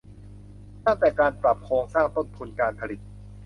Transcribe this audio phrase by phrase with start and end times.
[0.85, 2.99] ตั้งแต่การปรับโครงสร้างต้นทุนการผลิต